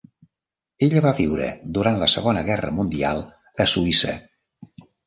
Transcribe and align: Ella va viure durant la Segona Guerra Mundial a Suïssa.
Ella 0.87 1.03
va 1.07 1.11
viure 1.19 1.51
durant 1.79 2.01
la 2.05 2.09
Segona 2.17 2.45
Guerra 2.51 2.75
Mundial 2.81 3.25
a 3.67 3.71
Suïssa. 3.77 4.21